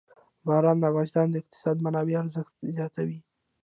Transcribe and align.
باران 0.45 0.77
د 0.79 0.83
افغانستان 0.91 1.25
د 1.29 1.35
اقتصادي 1.41 1.79
منابعو 1.85 2.21
ارزښت 2.23 2.53
زیاتوي. 2.75 3.19